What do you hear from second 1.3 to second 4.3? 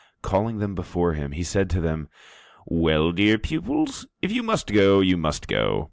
he said to them: "Well, dear pupils,